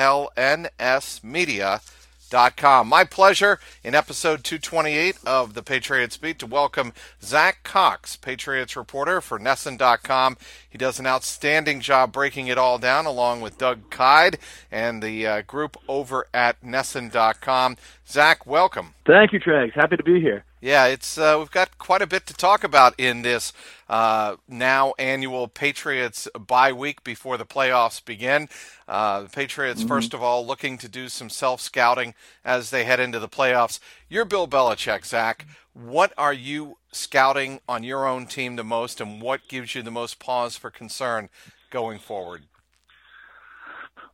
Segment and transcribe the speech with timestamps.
[2.31, 2.89] Com.
[2.89, 6.93] My pleasure in episode 228 of the Patriots Beat to welcome
[7.23, 10.37] Zack Cox, Patriots reporter for NESN.com.
[10.69, 14.39] He does an outstanding job breaking it all down along with Doug Kyed
[14.71, 17.77] and the uh, group over at NESN.com.
[18.07, 18.95] Zack, welcome.
[19.07, 19.73] Thank you, Trags.
[19.73, 20.45] Happy to be here.
[20.61, 23.53] Yeah, it's uh, we've got quite a bit to talk about in this
[23.89, 28.49] uh, now annual Patriots bye week before the playoffs begin.
[28.89, 29.89] Uh, the Patriots, mm-hmm.
[29.89, 32.15] first of all, looking to do some self scouting
[32.45, 33.79] as they head into the playoffs.
[34.09, 35.47] You're Bill Belichick, Zack.
[35.75, 39.93] What are you scouting on your own team the most, and what gives you the
[39.93, 41.29] most pause for concern
[41.71, 42.43] going forward?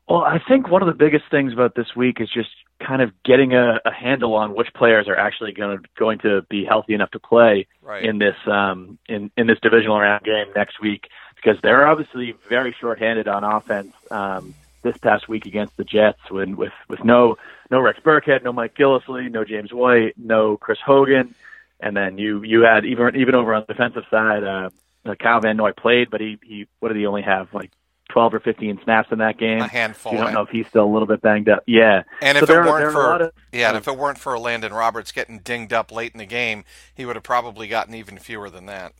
[0.07, 3.13] Well, I think one of the biggest things about this week is just kind of
[3.25, 6.95] getting a, a handle on which players are actually going to going to be healthy
[6.95, 8.05] enough to play right.
[8.05, 12.75] in this um, in in this divisional round game next week because they're obviously very
[12.81, 17.37] shorthanded on offense um, this past week against the Jets when with with no
[17.71, 21.35] no Rex Burkhead, no Mike Gillislee, no James White, no Chris Hogan,
[21.81, 24.71] and then you you had even even over on the defensive side, uh,
[25.19, 27.71] Kyle Van Noy played, but he he what did he only have like
[28.15, 29.61] 12 or 15 snaps in that game.
[29.61, 30.13] A handful.
[30.13, 31.65] You don't know if he's still a little bit banged up.
[31.67, 32.05] Yeah.
[32.23, 35.11] And if so it weren't for of, yeah, and if it weren't for Elandon Roberts
[35.11, 38.67] getting dinged up late in the game, he would have probably gotten even fewer than
[38.67, 38.93] that.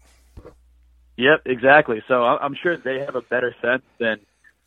[1.17, 2.03] Yep, exactly.
[2.09, 4.19] So I'm sure they have a better sense than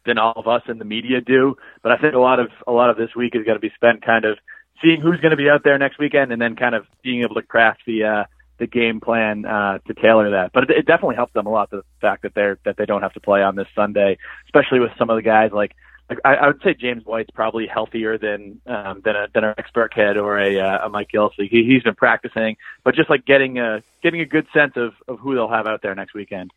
[0.06, 1.58] than all of us in the media do.
[1.84, 3.72] But I think a lot of a lot of this week is going to be
[3.76, 4.38] spent kind of
[4.82, 7.36] seeing who's going to be out there next weekend, and then kind of being able
[7.36, 8.24] to craft the uh,
[8.58, 10.52] the game plan uh, to tailor that.
[10.54, 13.02] But it, it definitely helped them a lot the fact that they're that they don't
[13.02, 15.76] have to play on this Sunday, especially with some of the guys like.
[16.10, 19.94] Like I, would say James White's probably healthier than um, than a than an expert
[19.94, 21.50] kid or a, uh, a Mike Gillislee.
[21.50, 25.20] He, he's been practicing, but just like getting a getting a good sense of, of
[25.20, 26.52] who they'll have out there next weekend.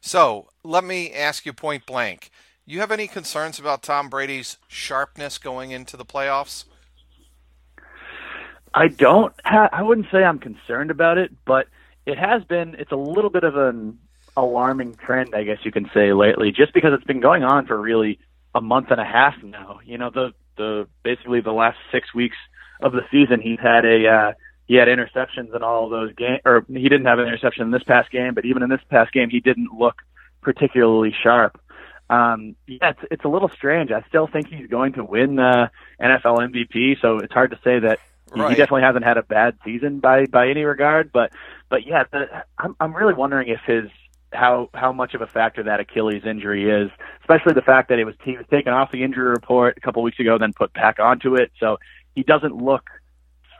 [0.00, 2.30] So let me ask you point blank:
[2.66, 6.64] You have any concerns about Tom Brady's sharpness going into the playoffs?
[8.72, 9.32] I don't.
[9.44, 11.66] Ha- I wouldn't say I'm concerned about it, but
[12.06, 12.76] it has been.
[12.78, 13.98] It's a little bit of an
[14.36, 17.80] alarming trend, I guess you can say, lately, just because it's been going on for
[17.80, 18.18] really
[18.54, 19.80] a month and a half now.
[19.84, 22.36] You know, the the basically the last six weeks
[22.80, 24.32] of the season, he's had a uh,
[24.66, 27.70] he had interceptions in all of those games, or he didn't have an interception in
[27.72, 29.96] this past game, but even in this past game, he didn't look
[30.42, 31.60] particularly sharp.
[32.08, 33.92] Um, yeah, it's, it's a little strange.
[33.92, 35.70] I still think he's going to win the
[36.00, 38.50] NFL MVP, so it's hard to say that Right.
[38.50, 41.32] He definitely hasn't had a bad season by by any regard, but
[41.68, 42.26] but yeah, the,
[42.58, 43.90] I'm I'm really wondering if his
[44.32, 46.90] how how much of a factor that Achilles injury is,
[47.22, 50.02] especially the fact that it was he was taken off the injury report a couple
[50.02, 51.78] weeks ago, then put back onto it, so
[52.14, 52.88] he doesn't look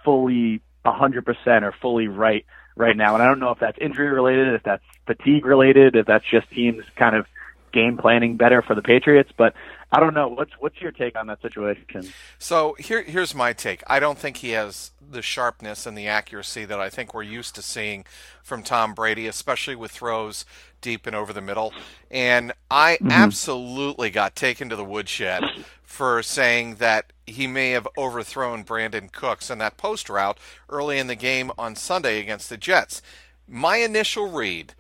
[0.04, 2.44] fully 100% or fully right
[2.76, 3.14] right now.
[3.14, 6.48] And I don't know if that's injury related, if that's fatigue related, if that's just
[6.50, 7.26] teams kind of
[7.72, 9.31] game planning better for the Patriots.
[9.37, 9.54] But
[9.93, 10.28] I don't know.
[10.28, 12.12] What's what's your take on that situation?
[12.39, 13.83] So here here's my take.
[13.89, 17.56] I don't think he has the sharpness and the accuracy that I think we're used
[17.56, 18.05] to seeing
[18.43, 20.45] from Tom Brady, especially with throws
[20.81, 21.73] deep and over the middle.
[22.11, 23.11] And I mm-hmm.
[23.11, 25.43] absolutely got taken to the woodshed
[25.83, 31.09] for saying that he may have overthrown Brandin Cooks in that post route early in
[31.09, 33.03] the game on Sunday against the Jets.
[33.49, 34.75] My initial read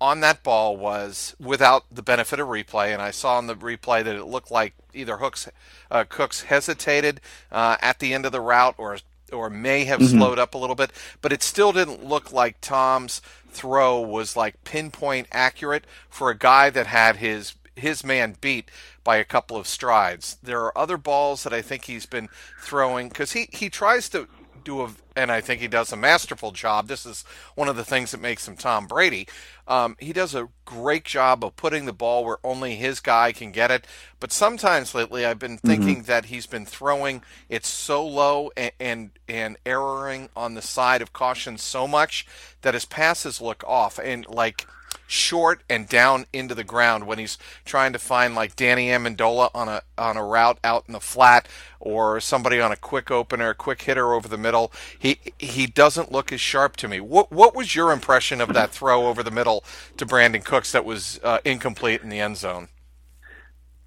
[0.00, 4.04] on that ball was without the benefit of replay, and I saw in the replay
[4.04, 5.48] that it looked like either Hooks,
[5.90, 7.20] uh, Cooks hesitated
[7.50, 8.98] uh, at the end of the route or
[9.32, 10.18] or may have mm-hmm.
[10.18, 14.62] slowed up a little bit, but it still didn't look like Tom's throw was like
[14.64, 18.70] pinpoint accurate for a guy that had his his man beat
[19.02, 20.36] by a couple of strides.
[20.42, 22.28] There are other balls that I think he's been
[22.60, 24.28] throwing because he he tries to
[24.66, 26.88] do a, and I think he does a masterful job.
[26.88, 27.24] This is
[27.54, 29.26] one of the things that makes him Tom Brady.
[29.66, 33.52] Um, he does a great job of putting the ball where only his guy can
[33.52, 33.86] get it.
[34.20, 35.66] But sometimes lately, I've been mm-hmm.
[35.66, 36.06] thinking mm-hmm.
[36.06, 41.12] that he's been throwing it so low and, and and erroring on the side of
[41.12, 42.26] caution so much
[42.62, 43.98] that his passes look off.
[43.98, 44.66] And like
[45.06, 49.68] short and down into the ground when he's trying to find like Danny Amendola on
[49.68, 51.48] a on a route out in the flat
[51.80, 54.72] or somebody on a quick opener, a quick hitter over the middle.
[54.98, 57.00] He he doesn't look as sharp to me.
[57.00, 59.64] What what was your impression of that throw over the middle
[59.96, 62.68] to Brandin Cooks that was uh, incomplete in the end zone?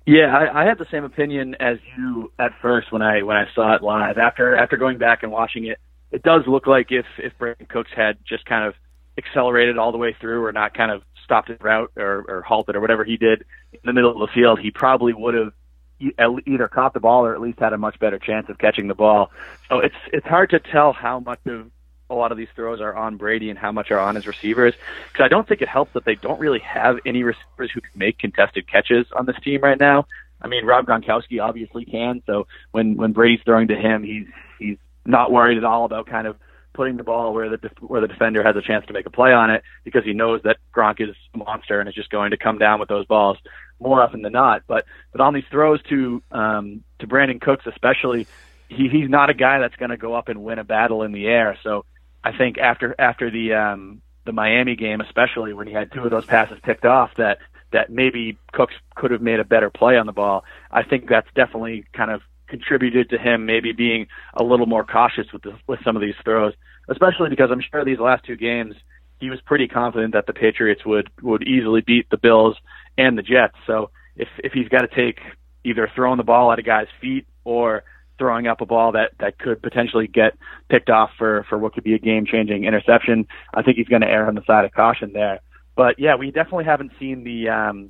[0.06, 3.46] Yeah, I, I had the same opinion as you at first when I when I
[3.54, 4.18] saw it live.
[4.18, 5.78] After after going back and watching it,
[6.12, 8.74] it does look like if if Brandin Cooks had just kind of
[9.20, 12.76] accelerated all the way through or not kind of stopped his route or, or halted
[12.76, 15.54] or whatever he did in the middle of the field, he probably would have
[16.00, 18.96] either caught the ball or at least had a much better chance of catching the
[18.96, 19.30] ball.
[19.70, 21.70] So it's it's hard to tell how much of
[22.10, 24.74] a lot of these throws are on Brady and how much are on his receivers
[25.12, 27.92] because I don't think it helps that they don't really have any receivers who can
[27.96, 30.08] make contested catches on this team right now.
[30.42, 32.24] I mean, Rob Gronkowski obviously can.
[32.26, 34.26] So when when Brady's throwing to him, he's
[34.58, 36.38] he's not worried at all about kind of
[36.80, 39.34] putting the ball where the where the defender has a chance to make a play
[39.34, 42.38] on it because he knows that Gronk is a monster and is just going to
[42.38, 43.38] come down with those balls
[43.82, 44.62] more often than not.
[44.66, 48.28] But but on these throws to um, to Brandin Cooks especially,
[48.70, 51.12] he he's not a guy that's going to go up and win a battle in
[51.12, 51.60] the air.
[51.64, 51.84] So
[52.24, 56.12] I think after after the um, the Miami game, especially when he had two of
[56.12, 57.40] those passes picked off, that
[57.74, 60.46] that maybe Cooks could have made a better play on the ball.
[60.72, 65.28] I think that's definitely kind of contributed to him maybe being a little more cautious
[65.32, 66.54] with the, with some of these throws,
[66.90, 68.76] especially because I'm sure these last two games
[69.20, 72.56] he was pretty confident that the Patriots would would easily beat the Bills
[72.98, 73.56] and the Jets.
[73.68, 75.20] So if if he's got to take
[75.64, 77.84] either throwing the ball at a guy's feet or
[78.18, 80.34] throwing up a ball that that could potentially get
[80.70, 84.02] picked off for for what could be a game changing interception, I think he's going
[84.02, 85.40] to err on the side of caution there.
[85.76, 87.90] But yeah, we definitely haven't seen the um,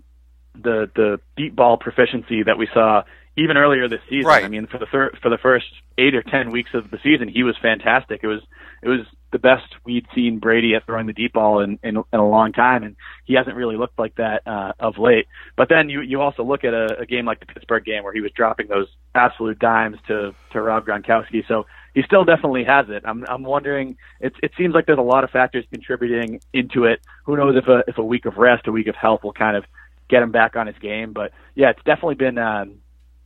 [0.55, 3.03] the the deep ball proficiency that we saw
[3.37, 4.27] even earlier this season.
[4.27, 4.43] Right.
[4.43, 5.67] I mean, for the thir- for the first
[5.97, 8.21] eight or ten weeks of the season, he was fantastic.
[8.23, 8.41] It was
[8.81, 12.19] it was the best we'd seen Brady at throwing the deep ball in, in, in
[12.19, 12.95] a long time, and
[13.25, 15.27] he hasn't really looked like that uh, of late.
[15.55, 18.13] But then you you also look at a, a game like the Pittsburgh game where
[18.13, 21.47] he was dropping those absolute dimes to to Rob Gronkowski.
[21.47, 23.03] So he still definitely has it.
[23.05, 23.97] I'm I'm wondering.
[24.19, 27.01] It it seems like there's a lot of factors contributing into it.
[27.25, 29.57] Who knows if a if a week of rest, a week of health will kind
[29.57, 29.65] of
[30.09, 31.13] get him back on his game.
[31.13, 32.37] But yeah, it's definitely been.
[32.37, 32.75] Um,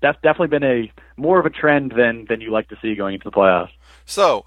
[0.03, 3.15] that's definitely been a more of a trend than than you like to see going
[3.15, 3.71] into the playoffs.
[4.05, 4.45] So,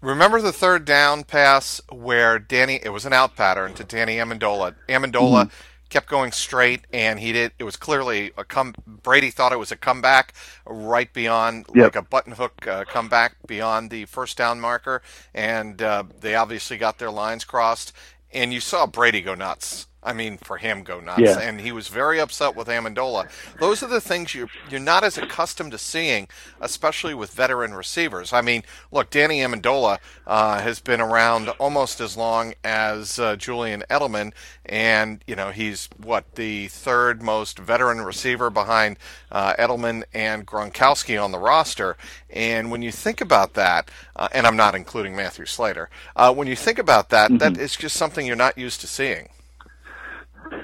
[0.00, 4.76] remember the third down pass where Danny it was an out pattern to Danny Amendola.
[4.88, 5.54] Amendola mm-hmm.
[5.88, 7.52] kept going straight, and he did.
[7.58, 8.74] It was clearly a come.
[8.86, 10.34] Brady thought it was a comeback
[10.66, 11.84] right beyond yep.
[11.84, 15.00] like a button hook uh, comeback beyond the first down marker,
[15.34, 17.92] and uh, they obviously got their lines crossed.
[18.34, 21.20] And you saw Brady go nuts I mean, for him, go nuts.
[21.20, 21.38] Yeah.
[21.38, 23.30] And he was very upset with Amendola.
[23.60, 26.26] Those are the things you're, you're not as accustomed to seeing,
[26.60, 28.32] especially with veteran receivers.
[28.32, 33.84] I mean, look, Danny Amendola uh, has been around almost as long as uh, Julian
[33.88, 34.32] Edelman,
[34.66, 38.98] and, you know, he's, what, the third most veteran receiver behind
[39.30, 41.96] uh, Edelman and Gronkowski on the roster.
[42.28, 46.48] And when you think about that, uh, and I'm not including Matthew Slater, uh, when
[46.48, 47.38] you think about that, mm-hmm.
[47.38, 49.28] that is just something you're not used to seeing.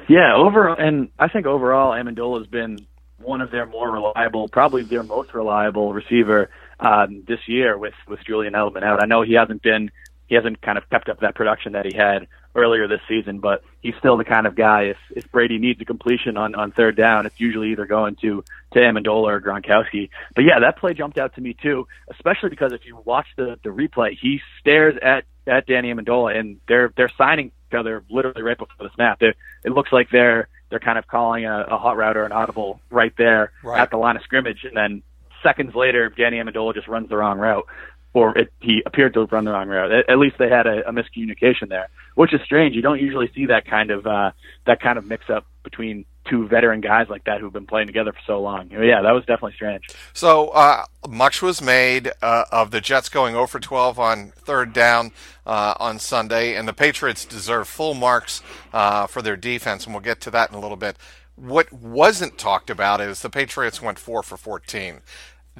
[0.08, 2.86] Yeah, over and I think overall Amendola has been
[3.18, 6.50] one of their more reliable, probably their most reliable receiver
[6.80, 9.02] um, this year with with Julian Edelman out.
[9.02, 9.90] I know he hasn't been
[10.26, 13.62] he hasn't kind of kept up that production that he had earlier this season, but
[13.82, 14.84] he's still the kind of guy.
[14.84, 18.44] If if Brady needs a completion on on third down, it's usually either going to
[18.72, 20.08] to Amendola or Gronkowski.
[20.34, 23.58] But yeah, that play jumped out to me too, especially because if you watch the
[23.62, 28.42] the replay, he stares at at Danny Amendola, and they're they're signing each other literally
[28.42, 29.18] right before the snap.
[29.20, 29.34] They're,
[29.64, 32.80] it looks like they're they're kind of calling a, a hot route or an audible
[32.90, 33.80] right there right.
[33.80, 35.02] at the line of scrimmage, and then
[35.42, 37.66] seconds later, Danny Amendola just runs the wrong route,
[38.12, 39.92] or it, he appeared to have run the wrong route.
[39.92, 42.74] At, at least they had a, a miscommunication there, which is strange.
[42.74, 44.32] You don't usually see that kind of uh,
[44.66, 48.12] that kind of mix up between two veteran guys like that who've been playing together
[48.12, 48.70] for so long.
[48.70, 49.88] Yeah, that was definitely strange.
[50.12, 54.72] So uh, much was made uh, of the Jets going 0 for 12 on third
[54.72, 55.12] down
[55.46, 58.42] uh, on Sunday, and the Patriots deserve full marks
[58.72, 60.96] uh, for their defense, and we'll get to that in a little bit.
[61.36, 65.00] What wasn't talked about is the Patriots went 4 for 14.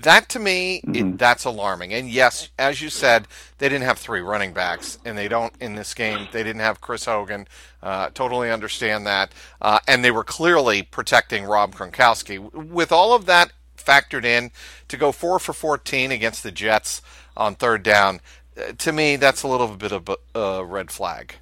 [0.03, 1.13] That to me, mm-hmm.
[1.13, 1.93] it, that's alarming.
[1.93, 3.27] And yes, as you said,
[3.59, 6.29] they didn't have three running backs, and they don't in this game.
[6.33, 7.47] They didn't have Chris Hogan.
[7.83, 9.33] Uh, totally understand that.
[9.61, 12.53] Uh, and they were clearly protecting Rob Gronkowski.
[12.53, 14.51] With all of that factored in,
[14.89, 17.01] to go four for 14 against the Jets
[17.37, 18.21] on third down,
[18.57, 21.37] uh, to me, that's a little bit of a red flag.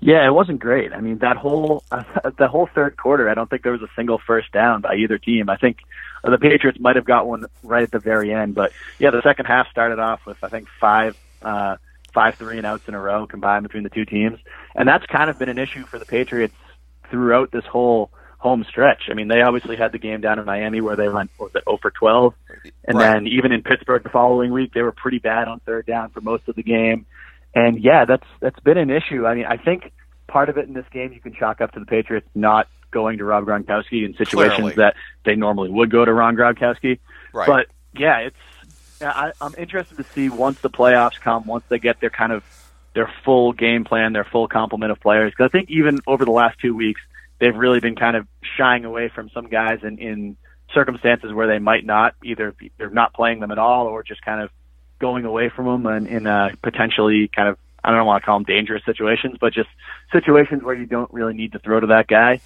[0.00, 0.92] Yeah, it wasn't great.
[0.92, 2.02] I mean, that whole uh,
[2.38, 5.18] the whole third quarter, I don't think there was a single first down by either
[5.18, 5.50] team.
[5.50, 5.78] I think
[6.22, 9.46] the Patriots might have got one right at the very end, but yeah, the second
[9.46, 11.76] half started off with I think five uh,
[12.12, 14.38] five three and outs in a row combined between the two teams,
[14.74, 16.54] and that's kind of been an issue for the Patriots
[17.10, 19.04] throughout this whole home stretch.
[19.10, 21.64] I mean, they obviously had the game down in Miami where they went was it
[21.64, 22.34] 0 for 12,
[22.86, 23.12] and right.
[23.12, 26.20] then even in Pittsburgh the following week they were pretty bad on third down for
[26.20, 27.06] most of the game.
[27.54, 29.26] And yeah, that's that's been an issue.
[29.26, 29.92] I mean, I think
[30.26, 33.18] part of it in this game you can chalk up to the Patriots not going
[33.18, 34.74] to Rob Gronkowski in situations Clearly.
[34.76, 36.98] that they normally would go to Ron Gronkowski.
[37.32, 37.46] Right.
[37.46, 37.66] But
[37.98, 38.36] yeah, it's
[39.00, 42.42] I, I'm interested to see once the playoffs come, once they get their kind of
[42.94, 45.32] their full game plan, their full complement of players.
[45.32, 47.00] Because I think even over the last two weeks,
[47.38, 48.26] they've really been kind of
[48.56, 50.36] shying away from some guys in, in
[50.72, 54.42] circumstances where they might not either they're not playing them at all or just kind
[54.42, 54.50] of
[54.98, 58.36] going away from them and in uh, potentially kind of I don't want to call
[58.38, 59.68] them dangerous situations, but just
[60.12, 62.40] situations where you don't really need to throw to that guy.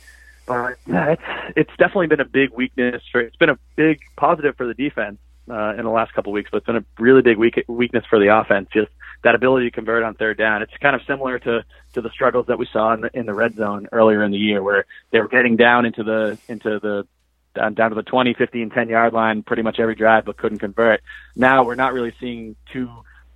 [0.47, 1.23] But yeah, it's
[1.57, 5.19] it's definitely been a big weakness for it's been a big positive for the defense
[5.51, 8.05] uh, in the last couple of weeks, but it's been a really big weak, weakness
[8.09, 8.69] for the offense.
[8.73, 8.91] Just
[9.25, 10.63] that ability to convert on third down.
[10.63, 13.35] It's kind of similar to to the struggles that we saw in the, in the
[13.35, 17.07] red zone earlier in the year, where they were getting down into the into the
[17.55, 20.59] down, down to the 20, 15, 10 yard line pretty much every drive, but couldn't
[20.59, 21.03] convert.
[21.37, 22.91] Now we're not really seeing too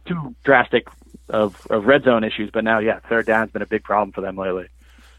[0.06, 0.86] too drastic
[1.28, 4.20] of, of red zone issues, but now yeah, third down's been a big problem for
[4.20, 4.68] them lately.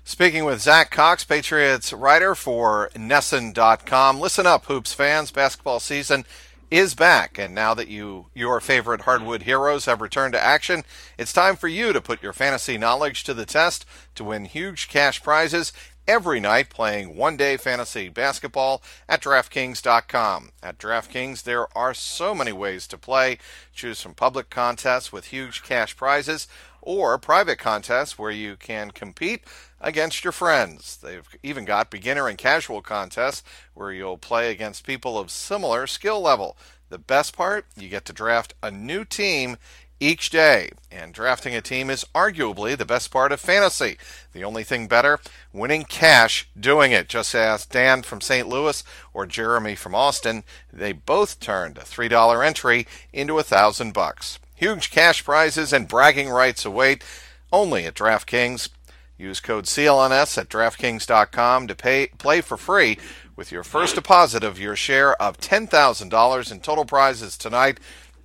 [0.08, 4.22] Speaking with Zack Cox, Patriots writer for NESN.com.
[4.22, 5.32] Listen up, Hoops fans.
[5.32, 6.24] Basketball season
[6.72, 10.86] is back, and now that you your favorite hardwood heroes have returned to action,
[11.18, 13.86] it's time for you to put your fantasy knowledge to the test
[14.16, 15.74] to win huge cash prizes
[16.08, 20.52] every night playing one day fantasy basketball at DraftKings.com.
[20.64, 23.40] At DraftKings, there are so many ways to play.
[23.74, 26.48] Choose from public contests with huge cash prizes
[26.82, 29.44] or private contests where you can compete
[29.80, 30.98] against your friends.
[30.98, 33.44] They've even got beginner and casual contests
[33.74, 36.58] where you'll play against people of similar skill level.
[36.90, 39.58] The best part, you get to draft a new team
[40.00, 40.70] each day.
[40.92, 43.98] And drafting a team is arguably the best part of fantasy.
[44.34, 45.20] The only thing better,
[45.52, 47.10] winning cash doing it.
[47.10, 48.48] Just ask Dan from St.
[48.48, 50.44] Louis or Jeremy from Austin.
[50.72, 54.40] They both turned a $3 entry into a thousand bucks.
[54.56, 57.04] Huge cash prizes and bragging rights await
[57.52, 58.70] only at DraftKings.
[59.18, 62.98] Use code CLNS at DraftKings.com to pay, play for free
[63.36, 67.80] with your first deposit of your share of $10,000 in total prizes tonight.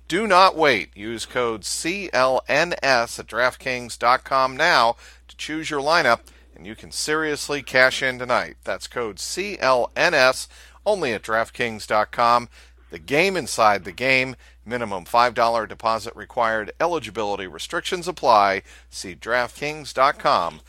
[0.07, 0.95] Do not wait.
[0.95, 4.95] Use code CLNS at DraftKings.com now
[5.27, 6.19] to choose your lineup,
[6.55, 8.57] and you can seriously cash in tonight.
[8.63, 10.47] That's code CLNS
[10.85, 12.49] only at DraftKings.com.
[12.91, 14.35] The game inside the game.
[14.65, 16.71] Minimum $5 deposit required.
[16.79, 18.61] Eligibility restrictions apply.
[18.89, 20.61] See DraftKings.com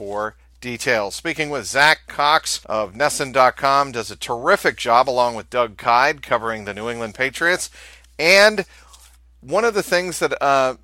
[0.00, 1.14] for details.
[1.14, 6.64] Speaking with Zack Cox of NESN.com, does a terrific job along with Doug Kyed covering
[6.64, 7.68] the New England Patriots.
[8.18, 8.64] And
[9.42, 10.76] one of the things that uh,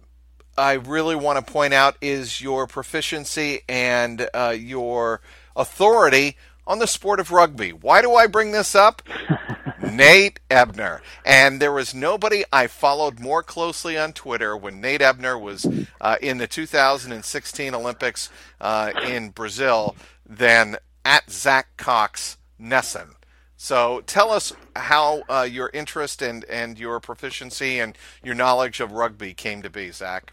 [0.58, 5.22] I really want to point out is your proficiency and uh, your
[5.56, 7.70] authority on the sport of rugby.
[7.70, 9.00] Why do I bring this up?
[9.92, 11.02] Nate Ebner.
[11.24, 15.66] And there was nobody I followed more closely on Twitter when Nate Ebner was
[16.00, 23.14] uh, in the 2016 Olympics uh, in Brazil than at Zack Cox NESN.
[23.56, 28.92] So tell us how uh, your interest and, and your proficiency and your knowledge of
[28.92, 30.32] rugby came to be, Zack.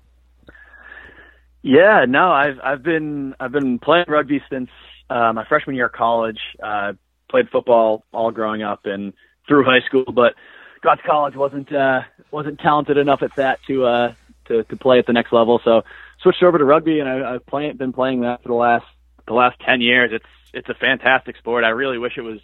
[1.62, 4.70] Yeah, no, I've I've been I've been playing rugby since
[5.10, 6.40] uh, my freshman year of college.
[6.62, 6.94] Uh,
[7.30, 9.14] played football all growing up and
[9.48, 10.34] through high school, but
[10.82, 14.14] got to college wasn't uh, wasn't talented enough at that to uh,
[14.46, 15.62] to to play at the next level.
[15.64, 15.84] So
[16.22, 18.86] switched over to rugby, and I, I've play, been playing that for the last
[19.28, 20.12] the last ten years.
[20.14, 21.64] It's it's a fantastic sport.
[21.64, 22.40] I really wish it was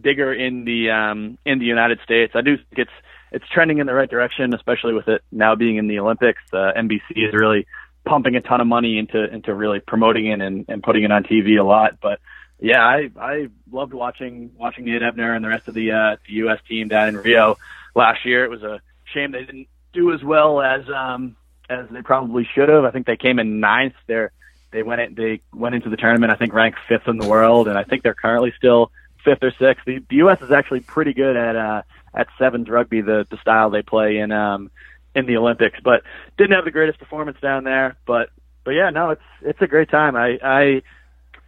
[0.00, 2.32] bigger in the um, in the United States.
[2.34, 2.90] I do think it's
[3.32, 6.42] it's trending in the right direction, especially with it now being in the Olympics.
[6.52, 7.66] Uh, NBC is really
[8.04, 11.24] pumping a ton of money into into really promoting it and, and putting it on
[11.24, 11.98] TV a lot.
[12.00, 12.20] But
[12.64, 16.32] yeah, I I loved watching watching Nate Ebner and the rest of the uh, the
[16.44, 16.58] U.S.
[16.66, 17.58] team down in Rio
[17.94, 18.42] last year.
[18.42, 18.80] It was a
[19.12, 21.36] shame they didn't do as well as um,
[21.68, 22.84] as they probably should have.
[22.84, 23.92] I think they came in ninth.
[24.06, 24.28] They
[24.70, 27.68] they went in, they went into the tournament I think ranked fifth in the world,
[27.68, 28.90] and I think they're currently still
[29.22, 29.84] fifth or sixth.
[29.84, 30.40] The, the U.S.
[30.40, 31.82] is actually pretty good at uh,
[32.14, 34.70] at sevens rugby, the the style they play in um,
[35.14, 36.02] in the Olympics, but
[36.38, 37.98] didn't have the greatest performance down there.
[38.06, 38.30] But
[38.64, 40.16] but yeah, no, it's it's a great time.
[40.16, 40.82] I I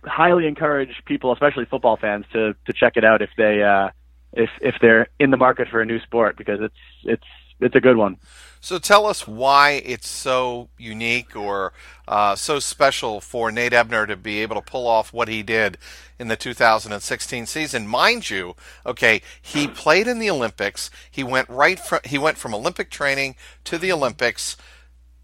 [0.05, 3.91] highly encourage people, especially football fans, to to check it out if they uh,
[4.33, 6.75] if if they're in the market for a new sport because it's
[7.05, 7.27] it's
[7.61, 8.19] it's a good one.
[8.61, 11.73] So tell us why it's so unique or
[12.09, 15.79] uh, so special for Nate Ebner to be able to pull off what he did
[16.19, 17.87] in the 2016 season.
[17.87, 20.91] Mind you, okay, he played in the Olympics.
[21.11, 24.57] He went right from he went from Olympic training to the Olympics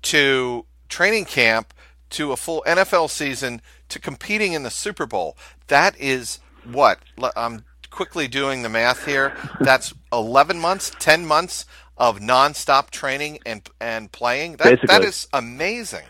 [0.02, 1.74] to training camp
[2.10, 3.60] to a full NFL season
[3.92, 5.36] to competing in the Super Bowl.
[5.68, 6.98] That is what
[7.36, 9.36] I'm quickly doing the math here.
[9.60, 14.52] That's 11 months, 10 months of nonstop training and and playing.
[14.52, 14.86] That Basically.
[14.88, 16.04] that is amazing.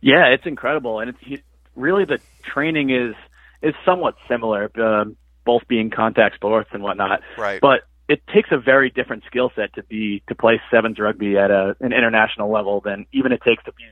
[0.00, 1.42] Yeah, it's incredible, and it's
[1.76, 3.14] really the training is
[3.62, 5.04] is somewhat similar, uh,
[5.44, 7.20] both being contact sports and whatnot.
[7.38, 7.60] Right.
[7.60, 11.50] But it takes a very different skill set to be to play sevens rugby at
[11.50, 13.84] a, an international level than even it takes to be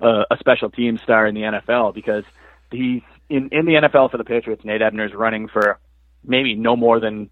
[0.00, 2.24] a, a special team star in the NFL because
[2.70, 4.64] he's in in the NFL for the Patriots.
[4.64, 5.78] Nate Ebner's running for
[6.24, 7.30] maybe no more than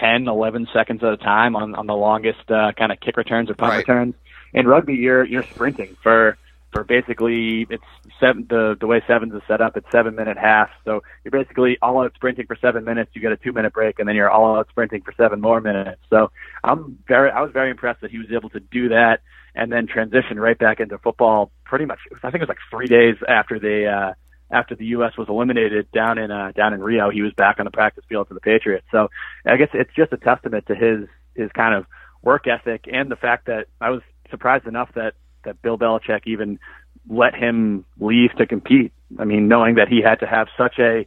[0.00, 3.50] 10, 11 seconds at a time on on the longest uh, kind of kick returns
[3.50, 3.78] or punt Right.
[3.78, 4.14] returns.
[4.52, 6.36] In rugby, you're you're sprinting for
[6.72, 7.84] for basically it's
[8.20, 10.68] seven the the way sevens is set up it's seven minute half.
[10.84, 13.98] So you're basically all out sprinting for seven minutes you get a two minute break
[13.98, 16.00] and then you're all out sprinting for seven more minutes.
[16.10, 16.30] So
[16.64, 19.20] i'm very i was very impressed that he was able to do that
[19.54, 22.86] and then transition right back into football pretty much i think it was like three
[22.86, 24.12] days after they uh
[24.50, 27.64] after the us was eliminated down in uh down in rio he was back on
[27.64, 28.86] the practice field for the patriots.
[28.90, 29.08] So
[29.46, 31.86] i guess it's just a testament to his his kind of
[32.22, 35.14] work ethic and the fact that i was surprised enough that
[35.44, 36.58] that Bill Belichick even
[37.08, 38.92] let him leave to compete.
[39.18, 41.06] I mean, knowing that he had to have such a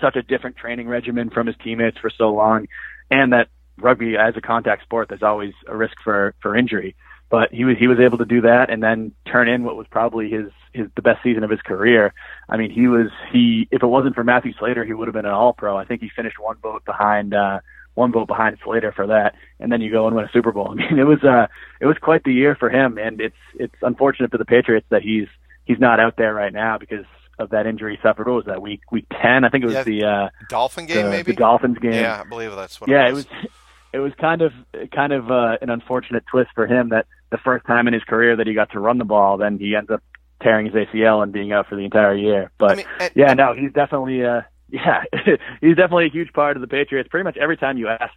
[0.00, 2.66] such a different training regimen from his teammates for so long,
[3.10, 3.48] and that
[3.78, 6.96] rugby as a contact sport, there's always a risk for for injury.
[7.28, 9.86] But he was he was able to do that and then turn in what was
[9.88, 12.12] probably his his the best season of his career.
[12.48, 15.26] I mean, he was he if it wasn't for Matthew Slater, he would have been
[15.26, 15.76] an All Pro.
[15.76, 17.34] I think he finished one vote behind.
[17.34, 17.60] uh
[18.00, 20.68] one vote behind Slater for that, and then you go and win a Super Bowl.
[20.72, 21.46] I mean, it was uh,
[21.80, 25.02] it was quite the year for him, and it's it's unfortunate for the Patriots that
[25.02, 25.28] he's
[25.64, 27.04] he's not out there right now because
[27.38, 28.26] of that injury he suffered.
[28.26, 29.44] What was that week week ten?
[29.44, 31.32] I think it was Yeah, the uh, Dolphin game, the, maybe.
[31.32, 31.92] the Dolphins game.
[31.94, 32.90] Yeah, I believe that's what.
[32.90, 33.26] yeah, it it was.
[33.26, 33.46] was
[33.92, 34.52] it was kind of
[34.94, 38.36] kind of uh, an unfortunate twist for him that the first time in his career
[38.36, 40.02] that he got to run the ball, then he ends up
[40.42, 42.50] tearing his ACL and being out for the entire year.
[42.58, 45.04] But I mean, and- yeah, no, he's definitely uh, yeah,
[45.60, 47.08] he's definitely a huge part of the Patriots.
[47.08, 48.12] Pretty much every time you ask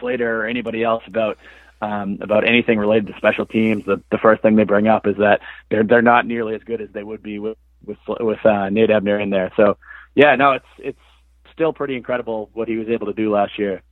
[0.00, 1.38] Slater or anybody else about
[1.80, 5.16] um, about anything related to special teams, the the first thing they bring up is
[5.16, 8.68] that they're they're not nearly as good as they would be with with with uh,
[8.70, 9.52] Nate Ebner in there.
[9.56, 9.76] So
[10.14, 10.98] yeah, no, it's it's
[11.52, 13.82] still pretty incredible what he was able to do last year.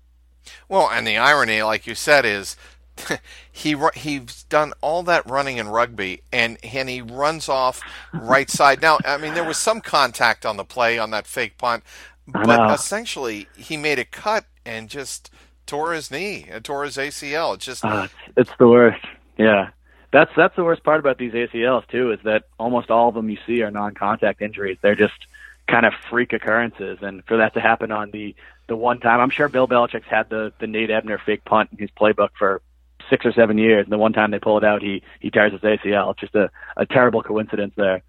[0.68, 2.56] Well, and the irony, like you said, is
[3.52, 7.80] he he's done all that running in rugby, and and he runs off
[8.12, 8.82] right side.
[8.82, 11.84] Now, I mean, there was some contact on the play on that fake punt,
[12.26, 15.30] but essentially he made a cut and just
[15.66, 17.54] tore his knee, and tore his ACL.
[17.54, 19.04] It's just Uh, it's the worst.
[19.36, 19.70] Yeah.
[20.12, 23.28] That's that's the worst part about these ACLs too is that almost all of them
[23.28, 24.78] you see are non-contact injuries.
[24.80, 25.26] They're just
[25.68, 28.34] kind of freak occurrences, and for that to happen on the
[28.68, 31.78] the one time, I'm sure Bill Belichick's had the the Nate Ebner fake punt in
[31.78, 32.62] his playbook for
[33.10, 33.84] six or seven years.
[33.84, 36.12] And the one time they pull it out, he he tears his ACL.
[36.12, 38.02] It's just a a terrible coincidence there.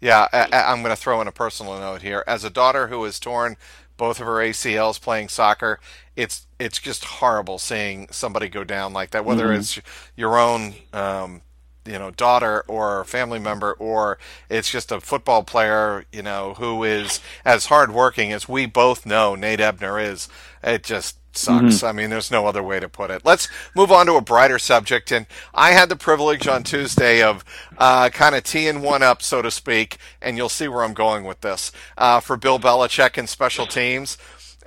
[0.00, 2.22] Yeah, I, I'm going to throw in a personal note here.
[2.26, 3.56] As a daughter who has torn
[3.96, 5.80] both of her ACLs playing soccer,
[6.16, 9.24] it's it's just horrible seeing somebody go down like that.
[9.24, 9.56] Whether Mhm.
[9.56, 9.80] it's
[10.16, 11.42] your own, um,
[11.84, 16.84] you know, daughter or family member, or it's just a football player, you know, who
[16.84, 20.28] is as hardworking as we both know Nate Ebner is.
[20.62, 21.82] It just sucks.
[21.82, 23.24] I mean, there's no other way to put it.
[23.24, 25.12] Let's move on to a brighter subject.
[25.12, 27.44] And I had the privilege on Tuesday of
[27.78, 31.24] uh, kind of teeing one up, so to speak, and you'll see where I'm going
[31.24, 34.18] with this uh, for Bill Belichick and special teams.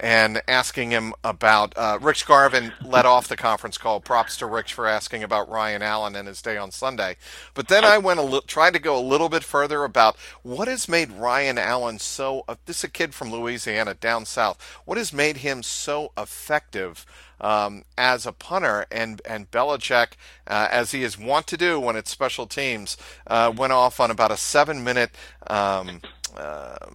[0.03, 3.99] And asking him about uh, Rich Garven led off the conference call.
[4.01, 7.17] Props to Rich for asking about Ryan Allen and his day on Sunday.
[7.53, 10.67] But then I went a li- tried to go a little bit further about what
[10.67, 12.43] has made Ryan Allen so.
[12.47, 14.59] Uh, this is a kid from Louisiana down south.
[14.85, 17.05] What has made him so effective
[17.39, 18.87] um, as a punter?
[18.89, 20.13] And and Belichick,
[20.47, 24.09] uh, as he is wont to do when it's special teams, uh, went off on
[24.09, 25.11] about a seven minute.
[25.45, 26.01] Um,
[26.35, 26.87] uh,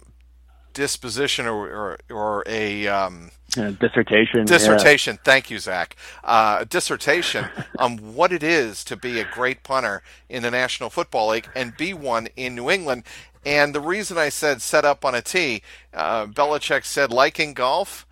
[0.77, 4.39] disposition or or, or a um, Uh, dissertation.
[4.39, 4.45] yeah.
[4.45, 5.17] dissertation.
[5.23, 5.95] Thank you, Zack.
[6.23, 7.45] Uh, a dissertation
[7.79, 11.75] on what it is to be a great punter in the National Football League and
[11.75, 13.03] be one in New England.
[13.45, 15.61] And the reason I said set up on a tee,
[15.93, 18.05] uh, Belichick said, like in golf,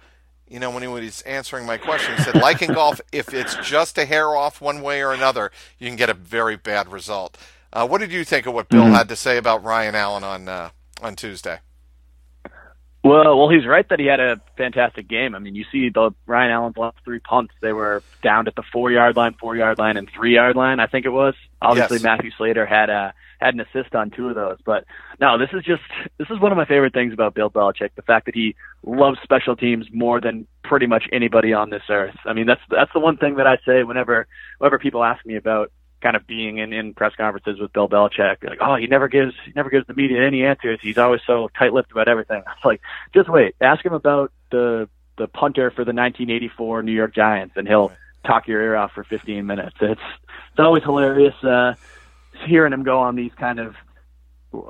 [0.48, 3.56] you know, when he was answering my question, he said, like in golf, if it's
[3.58, 7.38] just a hair off one way or another, you can get a very bad result.
[7.74, 8.96] Uh, what did you think of what Bill Mhm.
[8.98, 10.70] had to say about Ryan Allen on uh,
[11.02, 11.60] on Tuesday?
[13.06, 15.36] Well, well, he's right that he had a fantastic game.
[15.36, 18.64] I mean, you see the Ryan Allen's last three punts; they were down at the
[18.74, 20.80] four yard line, four yard line, and three yard line.
[20.80, 21.36] I think it was.
[21.62, 22.04] Obviously, Yes.
[22.04, 24.58] Matthew Slater had a had an assist on two of those.
[24.66, 24.86] But
[25.20, 25.84] no, this is just
[26.18, 29.20] this is one of my favorite things about Bill Belichick: the fact that he loves
[29.22, 32.16] special teams more than pretty much anybody on this earth.
[32.26, 34.26] I mean, that's that's the one thing that I say whenever
[34.58, 35.72] whenever people ask me about
[36.06, 39.34] kind of being in, in press conferences with Bill Belichick, like, oh, he never gives
[39.44, 40.78] he never gives the media any answers.
[40.80, 42.44] He's always so tight-lipped about everything.
[42.56, 42.80] It's like,
[43.16, 44.88] just wait, ask him about the
[45.18, 47.92] the punter for the 1984 New York Giants, and he'll
[48.24, 49.76] talk your ear off for 15 minutes.
[49.82, 50.00] It's
[50.52, 51.74] it's always hilarious uh,
[52.46, 53.74] hearing him go on these kind of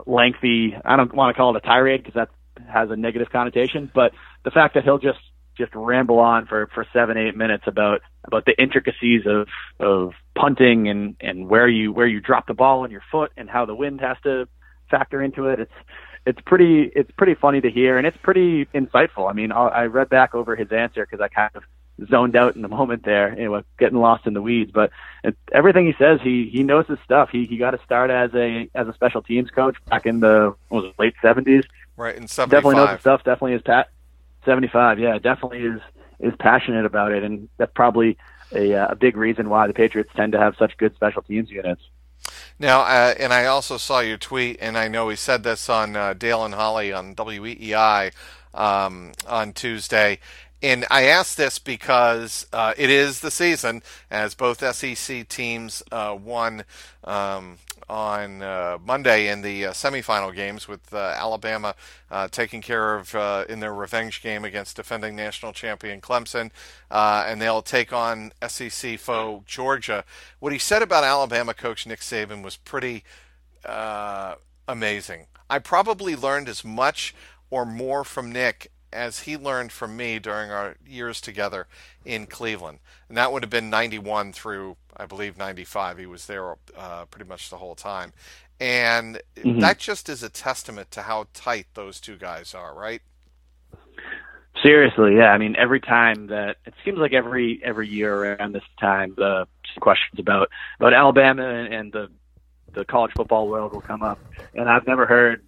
[0.05, 0.73] lengthy.
[0.85, 2.29] I don't want to call it a tirade because that
[2.69, 4.13] has a negative connotation, but
[4.45, 5.19] the fact that he'll just
[5.57, 9.47] just ramble on for for seven eight minutes about about the intricacies of
[9.79, 13.49] of punting and and where you where you drop the ball on your foot and
[13.49, 14.47] how the wind has to
[14.89, 15.59] factor into it.
[15.59, 15.73] It's
[16.25, 19.29] it's pretty it's pretty funny to hear and it's pretty insightful.
[19.29, 21.63] I mean, I I read back over his answer because I kind of
[22.09, 24.71] zoned out in the moment there, you know, getting lost in the weeds.
[24.73, 24.91] But
[25.23, 27.29] it, everything he says, he he knows his stuff.
[27.31, 30.55] He he got to start as a as a special teams coach back in the
[30.69, 31.63] was it, late seventies.
[31.97, 32.63] Right in seventy five.
[32.63, 33.23] Definitely knows his stuff.
[33.23, 33.89] Definitely is pat.
[34.45, 34.99] Seventy five.
[34.99, 35.81] Yeah, definitely is
[36.19, 38.17] is passionate about it, and that's probably
[38.51, 41.81] a, a big reason why the Patriots tend to have such good special teams units.
[42.57, 45.95] Now, uh, and I also saw your tweet, and I know he said this on
[45.95, 48.11] uh, Dale and Holly on WEEI
[48.53, 50.19] um, on Tuesday.
[50.61, 56.17] And I ask this because uh, it is the season, as both SEC teams uh,
[56.19, 56.63] won
[57.03, 57.57] um,
[57.89, 61.75] on uh, Monday in the uh, semifinal games, with uh, Alabama
[62.09, 63.13] uh, taking care of
[63.49, 66.49] in their revenge game against defending national champion Clemson,
[66.89, 70.03] and they'll take on SEC foe Georgia.
[70.39, 73.03] What he said about Alabama coach Nick Saban was pretty
[74.67, 75.27] amazing.
[75.49, 77.13] I probably learned as much
[77.51, 81.67] or more from Nick as he learned from me during our years together
[82.05, 82.79] in Cleveland.
[83.09, 85.97] And that would have been 91 through, I believe, 95.
[85.97, 88.13] He was there uh, pretty much the whole time.
[88.59, 89.59] And mm-hmm.
[89.59, 93.01] that just is a testament to how tight those two guys are, right?
[94.63, 95.31] Seriously, yeah.
[95.31, 99.45] I mean, every time that it seems like every every year around this time, the
[99.81, 102.09] questions about about Alabama and, and the
[102.73, 104.17] the college football world will come up,
[104.53, 105.45] and I've never heard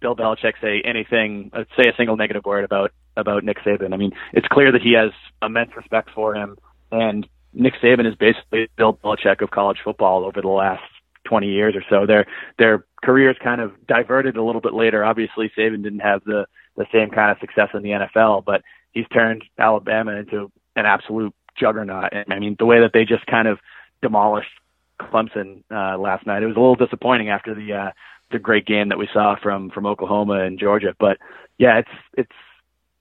[0.00, 3.92] Bill Belichick say anything, uh, say a single negative word about about Nick Saban.
[3.92, 5.10] I mean, it's clear that he has
[5.42, 6.56] immense respect for him,
[6.92, 10.82] and Nick Saban is basically Bill Belichick of college football over the last
[11.24, 12.06] 20 years or so.
[12.06, 12.26] Their
[12.58, 15.04] their careers kind of diverted a little bit later.
[15.04, 16.46] Obviously, Saban didn't have the
[16.76, 21.34] the same kind of success in the NFL, but he's turned Alabama into an absolute
[21.58, 22.12] juggernaut.
[22.12, 23.58] And I mean, the way that they just kind of
[24.00, 24.50] demolished
[25.00, 27.90] Clemson uh, last night, it was a little disappointing after the uh,
[28.30, 30.94] the great game that we saw from from Oklahoma and Georgia.
[30.98, 31.18] But
[31.58, 32.32] yeah, it's it's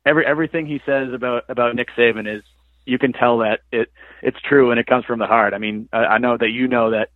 [0.05, 2.43] every everything he says about about Nick Saban is
[2.85, 5.53] you can tell that it it's true and it comes from the heart.
[5.53, 7.09] I mean, I, I know that you know that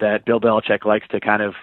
[0.00, 1.54] that Bill Belichick likes to kind of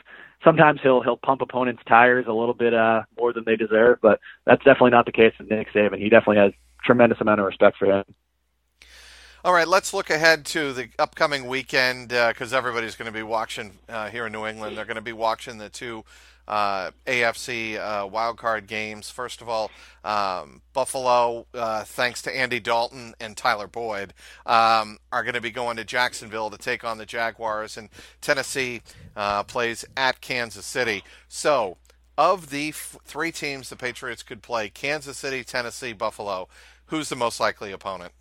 [0.43, 4.19] sometimes he'll he'll pump opponents' tires a little bit uh, more than they deserve, but
[4.45, 5.97] that's definitely not the case with Nick Saban.
[5.99, 8.03] He definitely has tremendous amount of respect for him.
[9.45, 13.21] All right, let's look ahead to the upcoming weekend because uh, everybody's going to be
[13.21, 14.75] watching uh, here in New England.
[14.75, 16.03] They're going to be watching the two
[16.47, 19.11] uh, AFC uh, wildcard games.
[19.11, 19.69] First of all,
[20.03, 24.15] um, Buffalo, uh, thanks to Andy Dalton and Tyler Boyd,
[24.47, 27.89] um, are going to be going to Jacksonville to take on the Jaguars, and
[28.21, 28.81] Tennessee
[29.15, 31.03] uh, plays at Kansas City.
[31.27, 31.77] So,
[32.17, 36.47] of the f- three teams the Patriots could play, Kansas City, Tennessee, Buffalo,
[36.87, 38.11] who's the most likely opponent?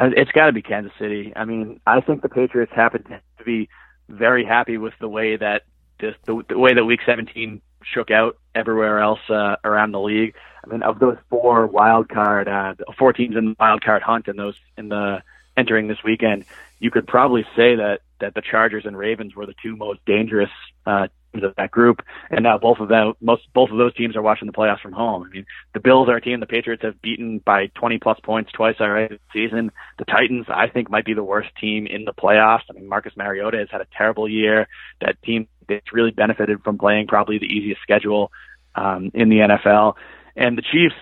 [0.00, 1.32] Uh, it's got to be Kansas City.
[1.36, 3.68] I mean, I think the Patriots happen to be
[4.08, 5.64] very happy with the way that
[6.00, 10.34] this, the, the way that Week 17 shook out everywhere else uh, around the league.
[10.64, 14.28] I mean, of those four wild card, uh, four teams in the wild card hunt,
[14.28, 15.22] and those in the
[15.54, 16.46] entering this weekend,
[16.78, 20.50] you could probably say that that the Chargers and Ravens were the two most dangerous
[20.86, 24.22] uh, of that group, and now both of them, most both of those teams are
[24.22, 25.22] watching the playoffs from home.
[25.24, 28.50] I mean, the Bills are a team the Patriots have beaten by 20 plus points
[28.52, 29.70] twice already this season.
[29.98, 32.62] The Titans, I think, might be the worst team in the playoffs.
[32.68, 34.66] I mean, Marcus Mariota has had a terrible year.
[35.00, 38.32] That team that's really benefited from playing probably the easiest schedule
[38.74, 39.94] um, in the NFL,
[40.36, 40.96] and the Chiefs.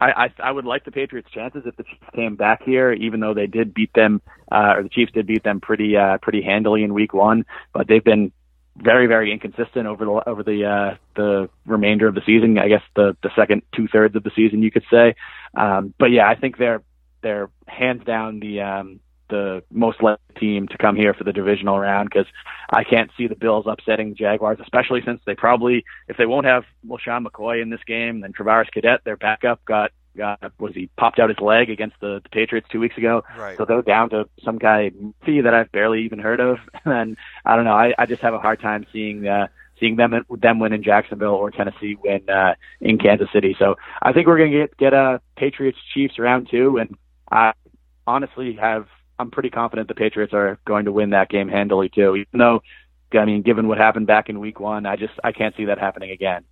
[0.00, 3.18] I, I I would like the Patriots' chances if the Chiefs came back here, even
[3.18, 6.40] though they did beat them, uh, or the Chiefs did beat them pretty uh, pretty
[6.42, 7.44] handily in Week One.
[7.72, 8.30] But they've been
[8.82, 12.58] very very inconsistent over the over the uh, the remainder of the season.
[12.58, 15.14] I guess the the second two thirds of the season you could say.
[15.56, 16.82] Um, but yeah, I think they're
[17.22, 21.78] they're hands down the um, the most likely team to come here for the divisional
[21.78, 22.26] round because
[22.70, 26.46] I can't see the Bills upsetting the Jaguars, especially since they probably if they won't
[26.46, 30.90] have LeSean McCoy in this game, then Travaris Cadet, their backup, got got was he
[30.96, 33.22] popped out his leg against the, the Patriots two weeks ago.
[33.38, 33.56] Right.
[33.56, 34.90] So they're down to some guy
[35.24, 37.72] fee that I've barely even heard of, and I don't know.
[37.72, 39.48] I, I just have a hard time seeing uh,
[39.80, 43.56] seeing them them win in Jacksonville or Tennessee win uh, in Kansas City.
[43.58, 46.96] So I think we're gonna get get a uh, Patriots Chiefs round two, and
[47.30, 47.52] I
[48.06, 48.86] honestly have
[49.18, 52.16] I'm pretty confident the Patriots are going to win that game handily too.
[52.16, 52.62] Even though,
[53.12, 55.78] I mean, given what happened back in Week One, I just I can't see that
[55.78, 56.44] happening again.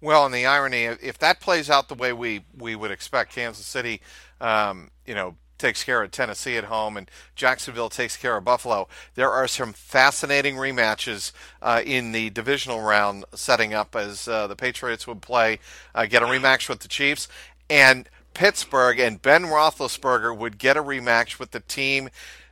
[0.00, 3.66] Well, and the irony, if that plays out the way we we would expect, Kansas
[3.66, 4.00] City,
[4.40, 8.88] um, you know, takes care of Tennessee at home and Jacksonville takes care of Buffalo.
[9.14, 14.56] There are some fascinating rematches uh, in the divisional round setting up as uh, the
[14.56, 15.58] Patriots would play,
[15.94, 17.28] uh, get a rematch with the Chiefs,
[17.68, 22.08] and Pittsburgh and Ben Roethlisberger would get a rematch with the team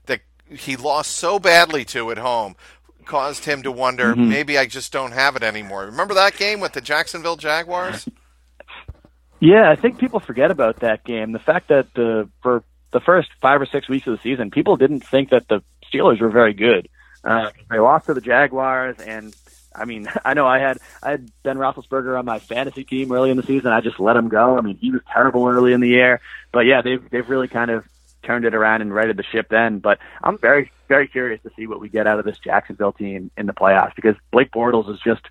[0.07, 2.57] that he lost so badly to at home.
[3.07, 4.29] Caused him to wonder, mm-hmm.
[4.29, 5.87] maybe I just don't have it anymore.
[5.87, 8.09] Remember that game with the Jacksonville Jaguars?
[9.41, 11.33] Yeah, I think people forget about that game.
[11.33, 14.77] The fact that the for the first five or six weeks of the season, people
[14.77, 16.89] didn't think that the Steelers were very good.
[17.23, 19.35] Uh, they lost to the Jaguars, and
[19.75, 23.31] I mean, I know I had I had Ben Roethlisberger on my fantasy team early
[23.31, 23.73] in the season.
[23.73, 24.59] I just let him go.
[24.59, 26.21] I mean, he was terrible early in the year,
[26.53, 27.85] but yeah, they've they've really kind of
[28.27, 29.79] turned it around and righted the ship then.
[29.79, 33.31] But I'm very very curious to see what we get out of this Jacksonville team
[33.37, 35.23] in the playoffs because Blake Bortles is just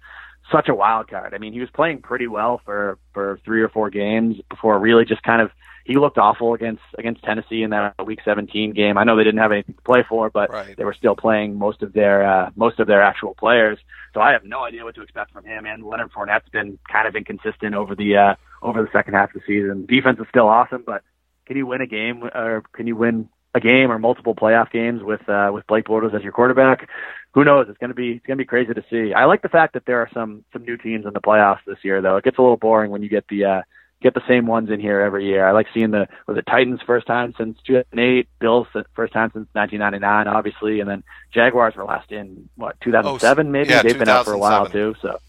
[0.52, 1.34] such a wild card.
[1.34, 5.06] I mean, he was playing pretty well for for three or four games before really
[5.06, 5.52] just kind of
[5.86, 8.98] he looked awful against against Tennessee in that Week 17 game.
[8.98, 10.76] I know they didn't have anything to play for, but right.
[10.76, 13.78] they were still playing most of their uh, most of their actual players.
[14.14, 15.66] So I have no idea what to expect from him.
[15.66, 19.42] And Leonard Fournette's been kind of inconsistent over the uh, over the second half of
[19.42, 19.86] the season.
[19.86, 21.04] Defense is still awesome, but
[21.46, 25.02] can you win a game or can you win a game or multiple playoff games
[25.02, 26.90] with uh, with Blake Bortles as your quarterback?
[27.34, 27.68] Who knows?
[27.70, 29.14] It's gonna be it's gonna be crazy to see.
[29.14, 31.80] I like the fact that there are some some new teams in the playoffs this
[31.84, 32.18] year, though.
[32.18, 33.62] It gets a little boring when you get the uh,
[34.02, 35.48] get the same ones in here every year.
[35.48, 39.48] I like seeing the was it Titans first time since 2008, Bills first time since
[39.54, 41.04] 1999, obviously, and then
[41.34, 43.70] Jaguars were last in what 2007 maybe.
[43.70, 44.96] Yeah, They've been out for a while too.
[45.02, 45.20] So,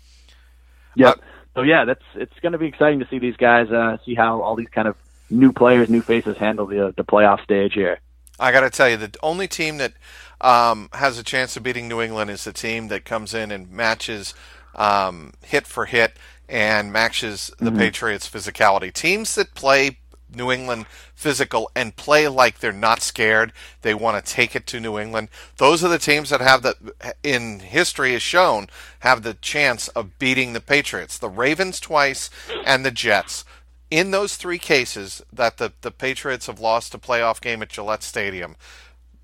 [0.95, 1.11] yeah.
[1.11, 1.15] Uh,
[1.55, 4.43] so yeah, that's it's going to be exciting to see these guys uh, see how
[4.43, 4.97] all these kind of
[5.31, 8.01] new players, new faces handle the the playoff stage here.
[8.39, 9.95] I got to tell you, the only team that
[10.41, 13.71] um, has a chance of beating New England is the team that comes in and
[13.71, 14.35] matches
[14.75, 16.17] um, hit for hit
[16.49, 17.79] and matches the mm-hmm.
[17.79, 18.93] Patriots' physicality.
[18.93, 19.99] Teams that play
[20.35, 24.81] New England physical and play like they're not scared, they want to take it to
[24.81, 25.29] New England.
[25.57, 26.77] Those are the teams that have the
[27.23, 28.69] in history has shown
[29.01, 31.19] have the chance of beating the Patriots.
[31.19, 32.29] The Ravens twice
[32.65, 33.45] and the Jets.
[33.91, 38.03] In those three cases that the, the Patriots have lost a playoff game at Gillette
[38.03, 38.57] Stadium,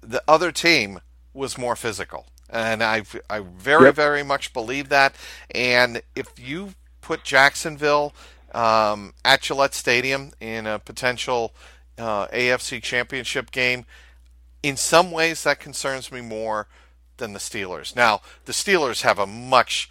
[0.01, 1.01] the other team
[1.35, 2.27] was more physical.
[2.49, 3.95] And I, I very, yep.
[3.95, 5.15] very much believe that.
[5.53, 8.15] And if you put Jacksonville
[8.55, 11.53] um, at Gillette Stadium in a potential
[11.99, 13.85] uh, AFC Championship game.
[14.63, 16.69] In some ways, that concerns me more
[17.17, 17.95] than the Steelers.
[17.95, 19.91] Now, the Steelers have a much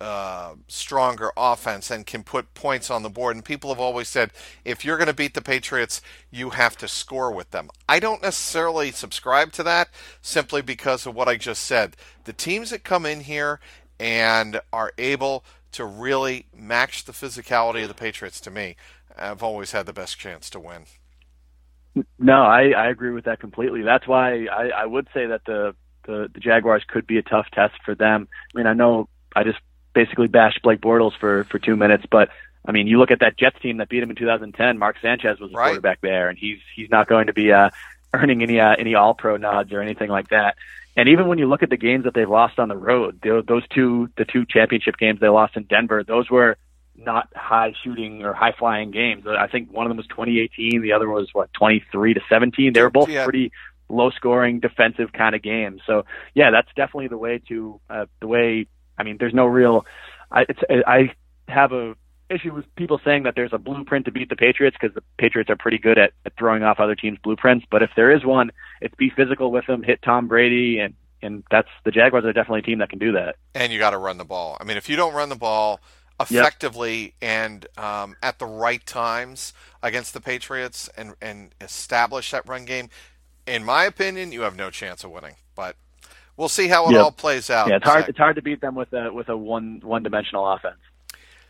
[0.00, 3.36] uh, stronger offense and can put points on the board.
[3.36, 4.30] And people have always said
[4.64, 7.70] if you're going to beat the Patriots, you have to score with them.
[7.88, 9.88] I don't necessarily subscribe to that
[10.20, 11.96] simply because of what I just said.
[12.24, 13.60] The teams that come in here
[13.98, 18.76] and are able to really match the physicality of the Patriots to me,
[19.16, 20.84] have always had the best chance to win.
[22.18, 23.82] No, I, I agree with that completely.
[23.82, 25.74] That's why I, I would say that the,
[26.06, 28.28] the the Jaguars could be a tough test for them.
[28.54, 29.58] I mean, I know I just
[29.96, 32.28] basically bashed Blake Bortles for for two minutes, but
[32.68, 34.78] I mean, you look at that Jets team that beat him in 2010.
[34.78, 35.68] Mark Sanchez was the right.
[35.68, 37.70] quarterback there, and he's he's not going to be uh,
[38.12, 40.56] earning any uh, any All Pro nods or anything like that.
[40.96, 43.68] And even when you look at the games that they've lost on the road, those
[43.68, 46.56] two, the two championship games they lost in Denver, those were
[46.96, 49.26] not high shooting or high flying games.
[49.26, 52.72] I think one of them was 2018, the other was what 23 to 17.
[52.72, 53.24] They were both yeah.
[53.24, 53.52] pretty
[53.90, 55.82] low scoring defensive kind of games.
[55.86, 58.66] So yeah, that's definitely the way to uh, the way.
[58.98, 59.86] I mean, there's no real.
[60.30, 61.14] I it's I
[61.48, 61.94] have a
[62.28, 65.50] issue with people saying that there's a blueprint to beat the Patriots because the Patriots
[65.50, 67.66] are pretty good at, at throwing off other teams' blueprints.
[67.70, 71.44] But if there is one, it's be physical with them, hit Tom Brady, and and
[71.50, 73.36] that's the Jaguars are definitely a team that can do that.
[73.54, 74.56] And you got to run the ball.
[74.60, 75.80] I mean, if you don't run the ball
[76.18, 77.12] effectively yep.
[77.20, 82.88] and um, at the right times against the Patriots and and establish that run game,
[83.46, 85.36] in my opinion, you have no chance of winning.
[85.54, 85.76] But
[86.36, 87.02] we'll see how it yep.
[87.02, 87.68] all plays out.
[87.68, 88.08] Yeah, it's hard.
[88.08, 90.76] It's hard to beat them with a with a one one dimensional offense.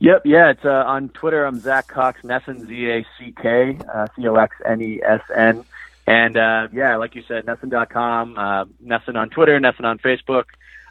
[0.00, 1.44] Yep, yeah, it's uh, on Twitter.
[1.44, 5.20] I'm Zack Cox, NESN, Z A C K, uh, C O X N E S
[5.32, 5.64] N.
[6.08, 10.46] And uh, yeah, like you said, NESN.com, uh, NESN on Twitter, NESN on Facebook.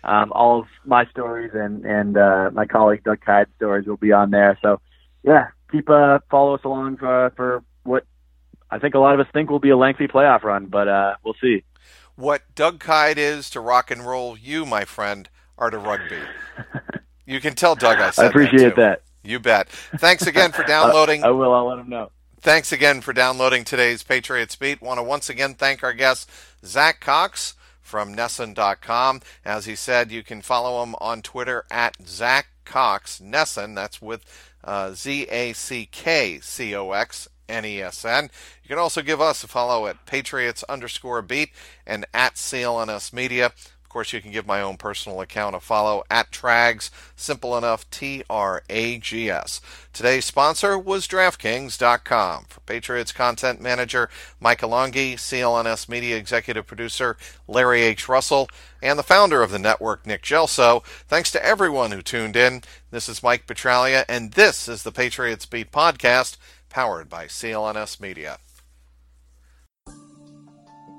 [0.05, 4.13] Um, all of my stories and, and uh, my colleague Doug Kyed's stories will be
[4.13, 4.57] on there.
[4.61, 4.79] So
[5.23, 7.63] yeah, keep uh, follow us along for, for
[8.71, 11.15] I think a lot of us think will be a lengthy playoff run, but uh,
[11.23, 11.63] we'll see.
[12.15, 16.19] What Doug Kyed is to rock and roll, you, my friend, are to rugby.
[17.25, 19.01] you can tell Doug I said I appreciate that, that.
[19.23, 19.69] You bet.
[19.69, 21.23] Thanks again for downloading.
[21.23, 21.53] I, I will.
[21.53, 22.11] I'll let him know.
[22.39, 24.81] Thanks again for downloading today's Patriots Beat.
[24.81, 26.29] Want to once again thank our guest,
[26.65, 29.21] Zack Cox from NESN.com.
[29.45, 33.75] As he said, you can follow him on Twitter at Zack Cox NESN.
[33.75, 34.25] That's with
[34.63, 38.29] uh, Z A C K C O X N-E-S-N.
[38.63, 41.49] You can also give us a follow at Patriots underscore beat
[41.85, 43.47] and at CLNS Media.
[43.91, 46.91] Of course, you can give my own personal account a follow at Trags.
[47.13, 49.61] Simple enough, T-R-A-G-S.
[49.91, 52.45] Today's sponsor was DraftKings.com.
[52.47, 54.09] For Patriots content manager
[54.39, 57.17] Mike Alongi, CLNS Media executive producer
[57.49, 58.07] Larry H.
[58.07, 58.49] Russell,
[58.81, 60.85] and the founder of the network, Nick Gelso.
[61.09, 62.61] Thanks to everyone who tuned in.
[62.91, 66.37] This is Mike Petraglia, and this is the Patriots Beat podcast
[66.71, 68.37] powered by CLNS Media.